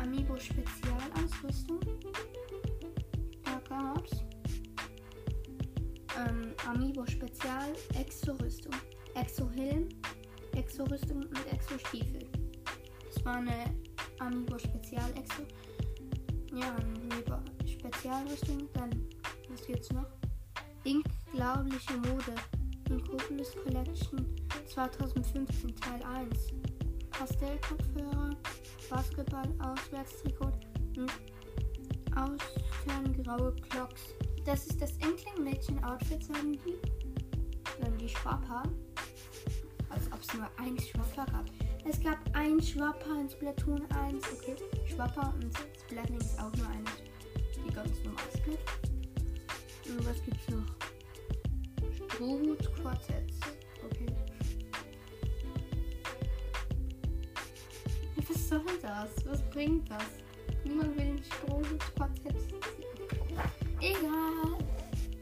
Amiibo 0.00 0.36
Spezialausrüstung. 0.38 1.80
Gab's 3.74 4.24
ähm, 6.16 6.54
Amiibo 6.64 7.04
Spezial 7.06 7.72
Exo-Rüstung, 7.98 8.72
Exo-Helm, 9.16 9.88
Exo-Rüstung 10.54 11.22
und 11.24 11.52
Exo-Stiefel. 11.52 12.28
Das 13.08 13.24
war 13.24 13.38
eine 13.38 13.74
Amiibo 14.20 14.58
Spezial 14.60 15.10
Exo. 15.16 15.42
Ja, 16.54 16.76
Amiibo 16.76 17.40
Spezialrüstung. 17.66 18.68
Dann, 18.74 19.08
was 19.48 19.66
gibt's 19.66 19.90
noch? 19.92 20.06
Unglaubliche 20.84 21.94
Mode. 21.94 22.34
Inkopolis 22.90 23.56
Collection 23.64 24.36
2015 24.66 25.74
Teil 25.74 26.02
1. 26.04 26.52
Pastellkopfhörer, 27.10 28.36
Basketball-Auswärtstrikot 28.88 30.52
und 30.96 32.42
graue 33.24 33.54
Clocks. 33.70 34.14
Das 34.44 34.66
ist 34.66 34.80
das 34.80 34.92
Inkling-Mädchen-Outfit, 34.98 36.24
sagen 36.24 36.52
die. 36.64 36.76
Dann 37.80 37.96
die 37.98 38.08
Schwapper. 38.08 38.62
Als 39.88 40.06
ob 40.12 40.20
es 40.20 40.34
nur 40.34 40.48
ein 40.58 40.78
Schwapper 40.78 41.26
gab. 41.30 41.44
Es 41.84 42.00
gab 42.00 42.18
ein 42.34 42.60
Schwapper 42.60 43.20
in 43.20 43.28
Splatoon 43.28 43.90
1. 43.90 44.24
Okay, 44.32 44.56
Schwapper 44.86 45.32
und 45.34 45.54
Splatoon 45.80 46.16
ist 46.18 46.38
auch 46.38 46.52
nur 46.56 46.68
eines. 46.68 46.92
Die 47.66 47.72
ganz 47.72 47.90
normale 48.04 48.30
Splat. 48.36 48.58
Und 49.88 50.06
was 50.06 50.22
gibt's 50.24 50.48
noch? 50.48 50.64
Strohhut 52.14 52.74
Quartetts. 52.76 53.40
Okay. 53.84 54.06
Was 58.28 58.48
soll 58.48 58.64
das? 58.80 59.26
Was 59.26 59.42
bringt 59.50 59.90
das? 59.90 60.23
Niemand 60.64 60.96
will 60.96 61.04
ein 61.04 61.22
Strohhut 61.24 61.94
Quartett. 61.96 62.36
Egal. 63.80 64.58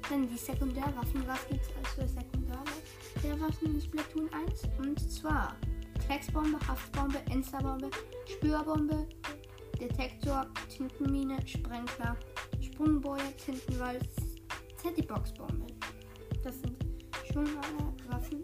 Dann 0.09 0.29
die 0.29 0.37
Sekundärwaffen. 0.37 1.27
Was 1.27 1.47
gibt's 1.49 1.69
als 1.79 1.89
für 1.95 2.09
Sekundärwaffen 2.09 3.75
in 3.75 3.81
Splatoon 3.81 4.31
1? 4.33 4.63
Und 4.79 4.99
zwar 5.11 5.57
Klecksbombe, 6.07 6.59
Haftbombe, 6.67 7.19
Ensterbombe, 7.31 7.91
Spürbombe, 8.27 9.09
Detektor, 9.81 10.47
Tintenmine, 10.69 11.39
Sprenkler, 11.47 12.17
Sprungboje, 12.61 13.37
Tintenwald, 13.45 14.09
Teddyboxbombe. 14.83 15.67
Das 16.45 16.61
sind 16.61 16.77
schon 17.33 17.47
alle 17.47 17.93
Waffen. 18.09 18.43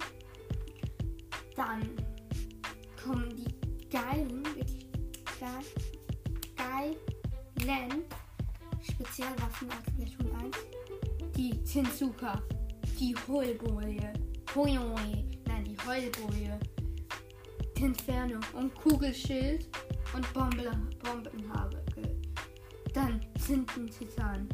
Dann 1.55 1.83
kommen 3.03 3.29
die 3.37 3.89
geilen, 3.89 4.45
wirklich 4.47 4.87
geil, 5.41 5.65
geilen 6.59 8.05
Spezialwaffen 8.83 9.69
aus 9.71 9.85
Splatoon 9.89 10.35
1. 10.45 10.57
Die 11.37 11.51
Tinsuka, 11.65 12.43
die 12.99 13.15
Heulboje, 13.27 14.13
Hoyoe, 14.55 15.25
nein, 15.47 15.65
die 15.65 15.77
Heulboje, 15.87 16.59
Inferno 17.77 18.41
und 18.55 18.75
Kugelschild 18.75 19.69
und 20.15 20.33
Bombe, 20.33 20.71
Bombenhabe. 21.03 21.83
Dann 22.93 23.21
Tintentitan, 23.47 24.49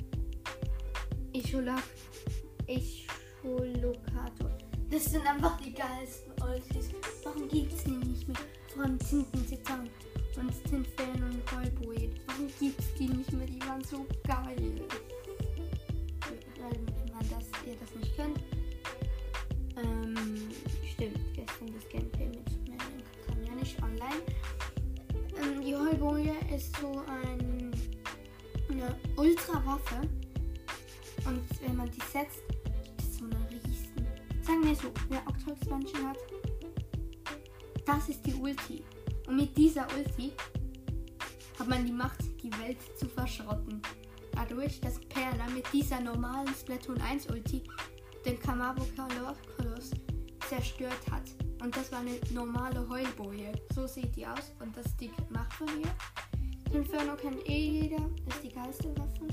Echolak, 1.32 1.82
Echolokator. 2.66 4.50
Das 4.90 5.04
sind 5.06 5.26
einfach 5.26 5.58
die 5.60 5.72
geilsten 5.72 6.32
Ultis. 6.42 6.90
Warum 7.22 7.48
gibt 7.48 7.72
es 7.72 7.84
die 7.84 7.90
nicht 7.92 8.28
mehr? 8.28 8.36
Vor 8.72 8.84
allem 8.84 8.98
Tintentitan 8.98 9.88
und 10.36 10.64
Tinferno 10.64 11.26
und 11.26 11.52
Heulboje. 11.52 12.10
Warum 12.26 12.48
gibt 12.58 12.78
es 12.80 12.94
die 12.94 13.08
nicht 13.08 13.32
mehr? 13.32 13.46
Die 13.46 13.60
waren 13.62 13.84
so 13.84 14.06
geil. 14.26 14.80
Weil 16.60 17.12
man 17.12 17.28
das, 17.30 17.46
ihr 17.66 17.76
das 17.76 17.94
nicht 17.94 18.16
kennt. 18.16 18.38
Ähm, 19.76 20.48
stimmt, 20.92 21.18
gestern 21.34 21.74
das 21.74 21.88
Gameplay 21.88 22.26
mit 22.26 22.68
Melon 22.68 23.02
kam 23.26 23.44
ja 23.44 23.54
nicht 23.54 23.82
online. 23.82 24.22
Ähm, 25.42 25.62
die 25.62 25.74
Heulboje 25.74 26.34
ist 26.54 26.76
so 26.76 27.02
ein, 27.06 27.72
eine 28.70 28.96
Ultra-Waffe. 29.16 30.00
Und 31.26 31.42
wenn 31.62 31.76
man 31.76 31.90
die 31.90 32.00
setzt, 32.12 32.42
gibt 32.48 33.00
es 33.00 33.18
so 33.18 33.24
eine 33.24 33.50
riesen. 33.50 34.06
Sagen 34.42 34.64
wir 34.64 34.74
so, 34.74 34.92
wer 35.08 35.20
Octo 35.26 35.52
Expansion 35.52 36.08
hat, 36.08 36.18
das 37.86 38.08
ist 38.08 38.24
die 38.26 38.34
Ulti. 38.34 38.84
Und 39.26 39.36
mit 39.36 39.56
dieser 39.56 39.86
Ulti 39.96 40.32
hat 41.58 41.68
man 41.68 41.84
die 41.84 41.92
Macht, 41.92 42.20
die 42.42 42.52
Welt 42.58 42.78
zu 42.98 43.06
verschrotten. 43.06 43.80
Dadurch, 44.32 44.80
dass 44.80 45.00
Perla 45.00 45.48
mit 45.54 45.64
dieser 45.72 46.00
normalen 46.00 46.52
Splatoon 46.54 47.00
1 47.00 47.30
Ulti 47.30 47.62
den 48.24 48.38
Kamabo 48.38 48.84
Koloss 49.56 49.90
zerstört 50.48 51.10
hat. 51.10 51.22
Und 51.62 51.74
das 51.76 51.90
war 51.92 52.00
eine 52.00 52.18
normale 52.32 52.86
Heulboje. 52.88 53.52
So 53.74 53.86
sieht 53.86 54.14
die 54.16 54.26
aus. 54.26 54.52
Und 54.60 54.76
das 54.76 54.86
ist 54.86 55.00
die 55.00 55.10
Macht 55.30 55.52
von 55.54 55.68
ihr. 55.80 56.76
Inferno 56.76 57.16
kennt 57.16 57.48
eh 57.48 57.82
jeder. 57.82 58.10
Ist 58.28 58.42
die 58.42 58.50
geilste 58.50 58.94
Waffe. 58.98 59.26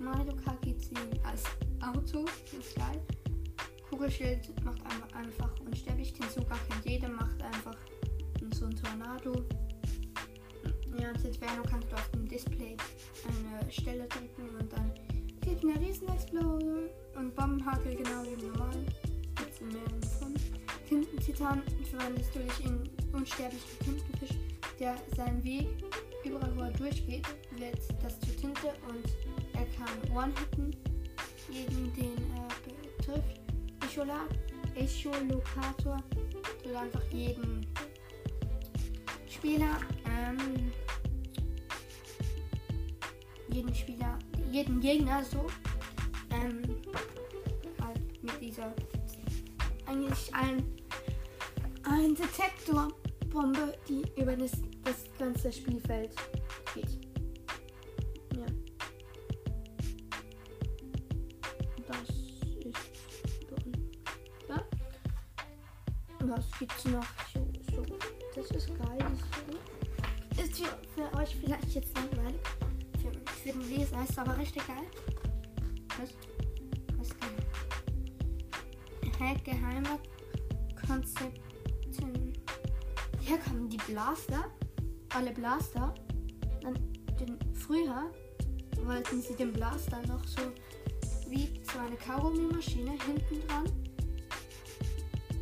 Madoka 0.00 0.54
geht 0.60 0.80
sie 0.80 0.94
als 1.24 1.44
Auto. 1.80 2.24
Ist 2.58 2.76
geil. 2.76 3.02
Kugelschild 3.88 4.64
macht 4.64 4.80
einfach, 5.14 5.50
unsterblich. 5.64 6.12
Tensuka 6.12 6.56
kennt 6.68 6.84
jeder. 6.84 7.08
Macht 7.08 7.42
einfach 7.42 7.76
so 8.56 8.64
ein 8.64 8.74
Tornado. 8.74 9.44
Ja, 10.98 11.10
und 11.10 11.24
Inferno 11.24 11.62
kannst 11.68 11.92
du 11.92 11.94
auf 11.94 12.10
dem 12.12 12.26
Display 12.26 12.76
eine 13.28 13.70
Stelle 13.70 14.08
drücken 14.08 14.48
und 14.58 14.72
dann 14.72 14.90
geht 15.42 15.62
eine 15.62 15.78
Riesenexplosion 15.78 16.88
und 17.16 17.34
Bombenhakel 17.34 17.96
genau 17.96 18.22
wie 18.24 18.46
normal. 18.46 18.76
Gibt 19.36 19.52
es 19.52 19.60
mehreren 19.60 20.02
von. 20.18 20.34
Tintentitan 20.88 21.62
verwandelst 21.90 22.34
du 22.34 22.38
dich 22.38 22.64
in 22.64 22.88
unsterblichen 23.12 23.78
Tintenfisch, 23.84 24.38
der 24.80 24.96
seinen 25.14 25.44
Weg 25.44 25.66
überall 26.24 26.56
wo 26.56 26.62
er 26.62 26.70
durchgeht, 26.72 27.26
wird 27.58 27.78
das 28.02 28.18
zu 28.20 28.34
Tinte 28.36 28.72
und 28.88 29.04
er 29.52 29.66
kann 29.76 30.16
One-Hitten, 30.16 30.74
jeden 31.50 31.92
den 31.94 32.16
er 32.34 32.48
betrifft. 32.64 33.40
Ichola 33.84 34.26
Echolokator 34.74 36.02
tut 36.62 36.74
einfach 36.74 37.04
jeden 37.12 37.66
Spieler, 39.46 39.78
ähm, 40.06 40.72
jeden 43.48 43.72
Spieler, 43.72 44.18
jeden 44.50 44.80
Gegner 44.80 45.22
so, 45.22 45.46
ähm, 46.32 46.62
halt 47.80 48.22
mit 48.24 48.40
dieser 48.40 48.74
eigentlich 49.86 50.34
ein, 50.34 50.64
ein 51.84 52.16
Detektorbombe, 52.16 53.78
die 53.88 54.02
über 54.20 54.34
das, 54.34 54.50
das 54.82 55.04
ganze 55.16 55.52
Spielfeld 55.52 56.10
Hä, 79.18 79.34
geheime 79.44 79.98
Konzepten. 80.86 82.34
Hier 83.20 83.38
kamen 83.38 83.66
die 83.66 83.78
Blaster. 83.78 84.44
Alle 85.14 85.30
Blaster. 85.30 85.94
Dann 86.60 86.74
den, 87.18 87.38
früher 87.54 88.10
wollten 88.84 89.22
sie 89.22 89.34
den 89.34 89.54
Blaster 89.54 90.02
noch 90.06 90.22
so 90.26 90.42
wie 91.30 91.48
so 91.62 91.78
eine 91.78 91.96
Kaugummi-Maschine 91.96 92.90
hinten 92.90 93.46
dran. 93.48 93.64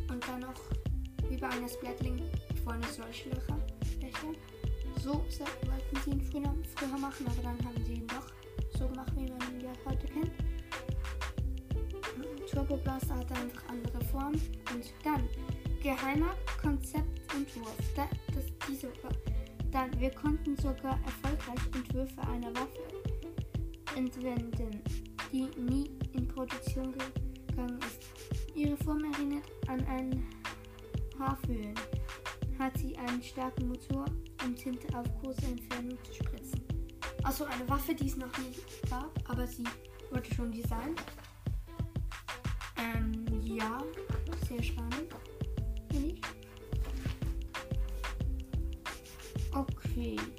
Und 0.09 0.25
dann 0.25 0.39
noch 0.39 0.61
wie 1.29 1.35
bei 1.35 1.49
einer 1.49 1.67
Splatling 1.67 2.21
vorne 2.63 2.87
solche 2.87 3.27
Löcher. 3.29 3.59
Löcher. 4.01 4.33
So 5.03 5.25
wollten 5.67 5.97
sie 6.05 6.11
ihn 6.11 6.21
früher, 6.21 6.55
früher 6.75 6.97
machen, 6.97 7.27
aber 7.27 7.41
dann 7.43 7.65
haben 7.65 7.85
sie 7.85 7.95
ihn 7.95 8.07
doch 8.07 8.79
so 8.79 8.87
gemacht, 8.87 9.11
wie 9.17 9.29
man 9.29 9.53
ihn 9.53 9.65
ja 9.65 9.73
heute 9.85 10.07
kennt. 10.07 10.31
Turbo 12.55 12.77
Blaster 12.77 13.15
hatte 13.15 13.33
einfach 13.35 13.67
andere 13.67 14.01
Formen. 14.05 14.41
Und 14.73 14.93
dann 15.03 15.27
geheimer 15.83 16.33
Konzeptentwurf. 16.61 17.75
Da, 17.97 18.07
das, 18.33 18.45
diese, 18.69 18.87
dann, 19.71 19.99
wir 19.99 20.09
konnten 20.11 20.55
sogar 20.55 20.97
erfolgreich 21.03 21.59
Entwürfe 21.75 22.21
einer 22.21 22.53
Waffe 22.55 22.79
entwenden, 23.97 24.81
die 25.33 25.49
nie 25.59 25.91
in 26.13 26.29
Produktion 26.29 26.93
gegangen 27.47 27.79
ist. 27.79 28.55
Ihre 28.55 28.77
Form 28.77 29.03
erinnert 29.03 29.43
an 29.67 29.85
einen 29.87 30.25
Haarföhn. 31.19 31.75
Hat 32.57 32.77
sie 32.77 32.97
einen 32.97 33.21
starken 33.21 33.67
Motor, 33.67 34.05
um 34.45 34.55
Tinte 34.55 34.87
auf 34.97 35.05
große 35.21 35.45
Entfernung 35.45 35.97
zu 36.05 36.13
spritzen. 36.13 36.63
Also 37.23 37.43
eine 37.43 37.67
Waffe, 37.67 37.93
die 37.93 38.07
es 38.07 38.15
noch 38.15 38.37
nie 38.37 38.55
gab, 38.89 39.11
aber 39.29 39.45
sie 39.45 39.65
wurde 40.09 40.33
schon 40.33 40.53
designt. 40.53 41.01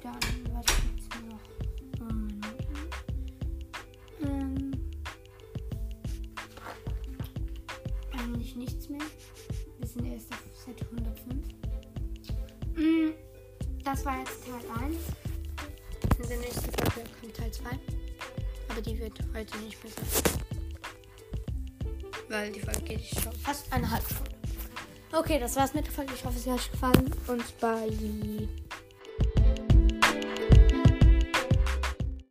Dann, 0.07 0.55
was 0.55 0.65
gibt's 0.65 1.07
noch? 1.29 2.07
Und, 2.07 2.41
ähm, 4.23 4.71
eigentlich 8.13 8.55
nichts 8.55 8.89
mehr. 8.89 9.01
Wir 9.79 9.87
sind 9.87 10.05
erst 10.05 10.31
auf 10.31 10.43
Seite 10.65 10.85
105. 10.85 11.35
Mm, 12.75 13.13
das 13.83 14.05
war 14.05 14.19
jetzt 14.19 14.45
Teil 14.45 14.85
1. 14.85 14.97
In 16.21 16.29
der 16.29 16.37
nächsten 16.37 16.61
Folge 16.61 17.09
kommt 17.19 17.35
Teil 17.35 17.51
2. 17.51 17.69
Aber 18.69 18.81
die 18.81 18.99
wird 18.99 19.19
heute 19.33 19.57
nicht 19.59 19.83
mehr 19.83 19.93
sein. 19.93 20.41
Weil 22.29 22.51
die 22.51 22.59
Folge 22.59 22.81
geht 22.81 23.05
schon 23.05 23.33
fast 23.33 23.71
eine 23.71 23.89
halbe 23.89 24.05
Stunde. 24.05 24.31
Okay, 25.13 25.39
das 25.39 25.55
war's 25.55 25.73
mit 25.73 25.85
der 25.85 25.93
Folge. 25.93 26.13
Ich 26.13 26.23
hoffe, 26.23 26.37
sie 26.37 26.51
hat 26.51 26.59
euch 26.59 26.71
gefallen. 26.71 27.11
Und 27.27 27.59
bye. 27.59 28.66